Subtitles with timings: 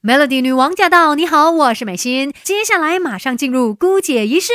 [0.00, 1.16] Melody 女王驾到！
[1.16, 2.32] 你好，我是美心。
[2.44, 4.52] 接下来马上进入姑姐仪式。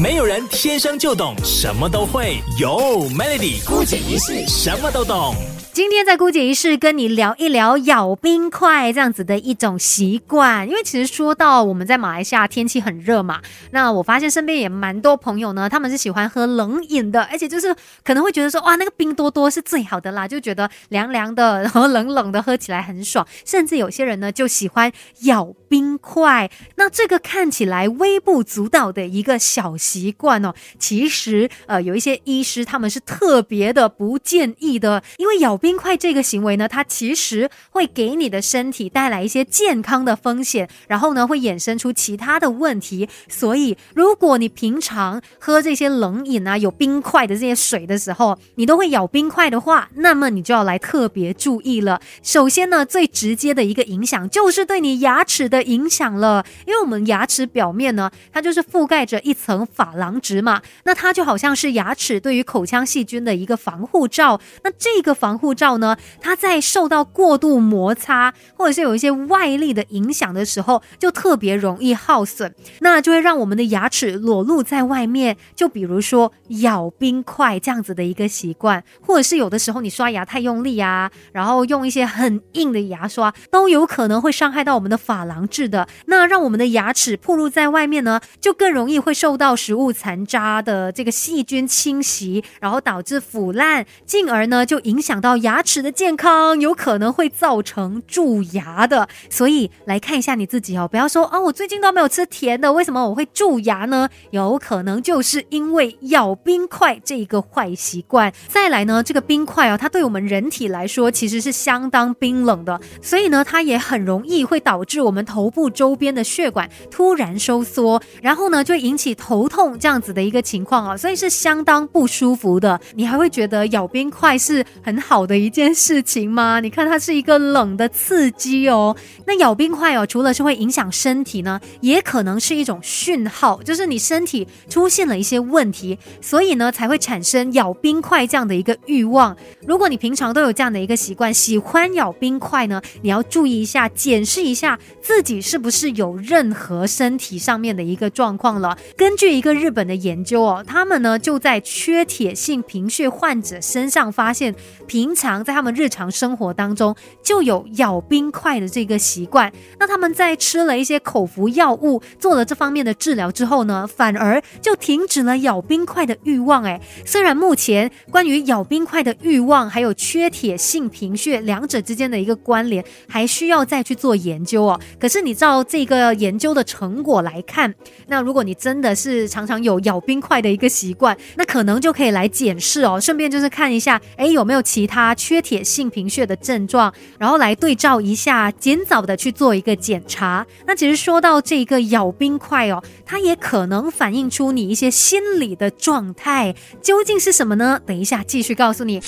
[0.00, 5.34] 没有人天生就懂什么都会，有 Melody 姑姐仪式什么都懂。
[5.74, 17.74] 今天在姑姐仪式跟你聊一聊咬冰块这样子的一种习惯，因为其实说到我们在马来西亚天气很热嘛，那我发现身边也蛮多朋友呢，他们是喜欢喝冷饮的，而且就是
[18.04, 24.92] 可能会觉得说哇那个冰多多是最好的啦，就觉得凉凉的然后冷冷的喝起来很爽，甚至有些人呢就喜欢
[25.22, 26.50] 咬冰块。
[26.76, 35.58] 那这个看起来微不足道的一个小习惯哦，其实呃有一些医师他们是特别的不建议的，因为咬。
[35.62, 43.08] 冰块这个行为呢，它其实会给你的身体带来一些健康的风险，然后呢会衍生出其他的问题。
[43.28, 52.00] 所以，如果你平常喝这些冷饮啊，有冰块的这些水的时候，你都会咬冰块的话，那么你就要来特别注意了。
[52.24, 64.40] 首先呢，最直接的一个影响就是对你牙齿的影响了，因为我们牙齿表面呢，它就是覆盖着一层珐琅质嘛，那它就好像是牙齿对于口腔细菌的一个防护罩。
[64.64, 75.36] 那这个防护罩呢，它在受到过度摩擦或者是有一些外力的影响的时候，就特别容易耗损，那就会让我们的牙齿裸露在外面。
[75.54, 85.88] 就比如说咬冰块这样子的一个习惯，或者是有的时候你刷牙太用力啊，然后用一些很硬的牙刷，都有可能会伤害到我们的珐琅质的。
[86.06, 95.32] 那让我们的牙齿暴露在外面呢，就更容易会受到食物残渣的这个细菌侵袭，然后导致腐烂，进而呢就影响到。
[95.42, 104.08] 牙齿的健康有可能会造成蛀牙的，所以来看一下你自己哦，不要说啊，我最近都没有吃甜的，为什么我会蛀牙呢？
[104.30, 108.32] 有可能就是因为咬冰块这一个坏习惯。
[108.48, 122.80] 再来呢，这个冰块哦，它对我们人体来说其实是相当冰冷的，所以呢，它也很容易会导致我们头部周边的血管突然收缩，然后呢，就引起头痛这样子的一个情况啊，所以是相当不舒服的。
[122.94, 125.31] 你还会觉得咬冰块是很好的。
[125.32, 126.60] 的一件事情吗？
[126.60, 128.94] 你看，它是一个冷的刺激哦。
[129.26, 139.34] 那咬冰块哦，除了是会影响身体呢，也可能是一种讯号，就是你身体出现了一些问题，所以呢才会产生咬冰块这样的一个欲望。
[139.66, 148.76] 如果你平常都有这样的一个习惯，喜欢咬冰块呢，你要注意一下，检视一下自己是不是有任何身体上面的一个状况了。
[148.98, 154.54] 根据一个日本的研究哦，他们呢就在缺铁性贫血患者身上发现
[154.86, 155.16] 平。
[155.22, 166.64] 常在他们日常生活当中就有咬冰块的这个习惯，那他们在吃了一些口服药物，做了这方面的治疗之后呢，反而就停止了咬冰块的欲望。
[166.64, 177.72] 哎，虽然目前关于咬冰块的欲望还有缺铁性贫血两者之间的一个关联还需要再去做研究哦，可是你照这个研究的成果来看，
[178.08, 185.11] 那如果你真的是常常有咬冰块的一个习惯，那可能就可以来检视哦，顺便就是看一下，哎，有没有其他。
[185.14, 190.46] 缺铁性贫血的症状，然后来对照一下，尽早的去做一个检查。
[190.66, 197.80] 那其实说到这个咬冰块哦，它也可能反映出你一些心理的状态，究竟是什么呢？
[197.84, 199.00] 等一下继续告诉你。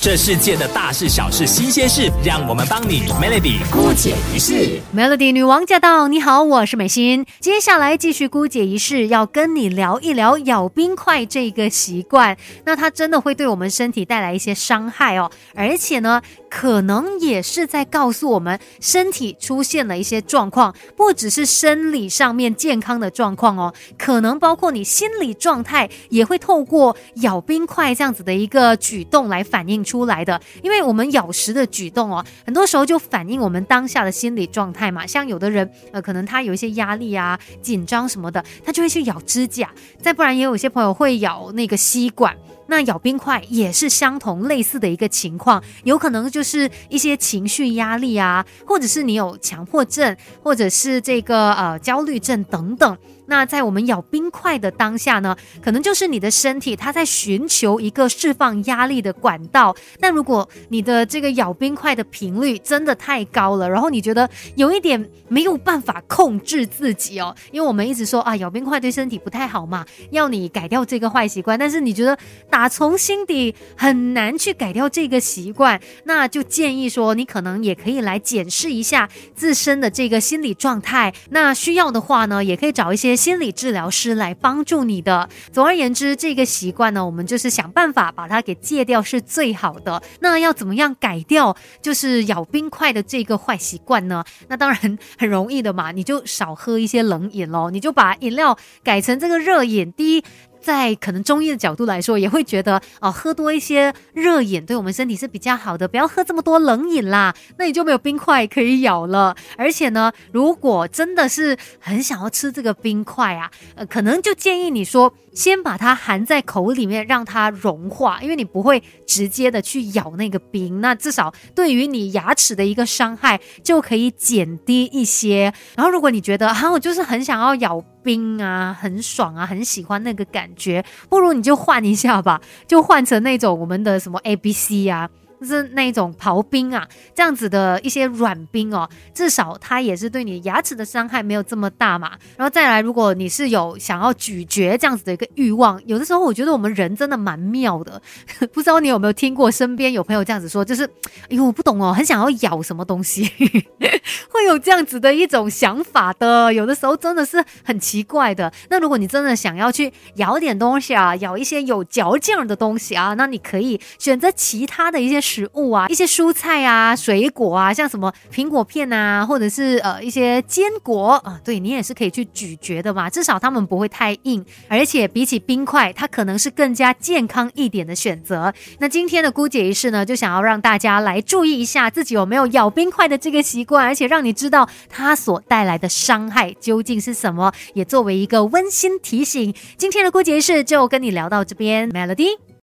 [0.00, 4.80] 这世界的大事小事新鲜事，让我们帮你 Melody 姑姐一世。
[4.94, 6.06] Melody 女王驾到！
[6.06, 7.26] 你好，我是美心。
[7.40, 12.36] 接下来继续姑姐一世，要跟你聊一聊咬冰块这个习惯。
[12.64, 16.22] 那它真的会对我们身体带来一些伤害哦，而且呢。
[16.50, 30.40] 可能也是在告诉我们，身体出现了一些状况，不只是生理上面健康的状况哦，可能包括你心理状态也会透过咬冰块这样子的一个举动来反映出来的。
[30.62, 35.06] 因为我们咬食的举动哦，很多时候就反映我们当下的心理状态嘛。
[35.06, 39.66] 像有的人，呃，可能他有一些压力啊、紧张什么的，他就会去咬指甲；
[40.00, 42.36] 再不然，也有一些朋友会咬那个吸管。
[42.68, 52.96] 那咬冰块也是相同类似的一个情况，有可能就是一些情绪压力啊，或者是你有强迫症，或者是这个呃焦虑症等等。
[53.28, 59.76] 那在我们咬冰块的当下呢，可能就是你的身体它在寻求一个释放压力的管道。
[60.00, 71.58] 那如果你的这个咬冰块的频率真的太高了，然后你觉得有一点没有办法控制自己哦，因为我们一直说啊，咬冰块对身体不太好嘛，要你改掉这个坏习惯。
[71.58, 72.16] 但是你觉得
[72.48, 81.12] 打从心底很难去改掉这个习惯，那就建议说你可能也可以来检视一下自身的这个心理状态。
[81.28, 83.17] 那需要的话呢，也可以找一些。
[83.18, 85.28] 心理治疗师来帮助你的。
[85.52, 90.00] 总而言之，这个习惯呢，我们就是想办法把它给戒掉是最好的。
[90.20, 94.24] 那要怎么样改掉就是咬冰块的这个坏习惯呢？
[94.46, 99.92] 那当然很容易的嘛，你就少喝一些冷饮喽，你就把饮料改成这个热饮。
[99.92, 100.24] 第一。
[100.60, 109.34] 在可能中医的角度来说，也会觉得哦，喝多一些热饮对我们身体是比较好的，不要喝这么多冷饮啦，那你就没有冰块可以咬了。
[109.56, 125.52] 而且呢，如果真的是很想要吃这个冰块啊，呃，可能就建议你说，先把它含在口里面，让它融化，因为你不会直接的去咬那个冰，那至少对于你牙齿的一个伤害就可以减低一些。
[125.76, 127.82] 然后，如果你觉得啊，我就是很想要咬。
[128.08, 130.82] 冰啊，很爽啊，很喜欢那个感觉。
[131.10, 135.10] 不如你就换一下吧，就换成那种我们的什么 A B C 啊。
[135.40, 142.12] 就是那种刨冰啊，这样子的一些软冰哦，至少它也是对你牙齿的伤害没有这么大嘛。
[142.36, 148.02] 然后再来，如果你是有想要咀嚼这样子的一个欲望，有的时候我觉得我们人真的蛮妙的。
[148.52, 150.84] 不知道你有没有听过，身边有朋友这样子说，就是
[151.22, 153.30] 哎呦，我不懂哦，很想要咬什么东西，
[154.30, 156.52] 会有这样子的一种想法的。
[156.52, 158.52] 有的时候真的是很奇怪的。
[158.70, 165.27] 那如果你真的想要去咬点东西啊，咬一些有嚼劲的东西啊，那你可以选择其他的一些。
[165.28, 178.54] 食物啊，一些蔬菜啊，水果啊，像什么苹果片啊，或者是呃一些坚果啊，对你也是可以去咀嚼的嘛，至少它们不会太硬，而且比起冰块，它可能是更加健康一点的选择。
[178.78, 189.54] 那今天的姑姐仪式呢，就想要让大家来注意一下自己有没有咬冰块的这个习惯，而且让你知道它所带来的伤害究竟是什么，也作为一个温馨提醒。
[189.76, 192.47] 今天的姑姐仪式就跟你聊到这边，Melody。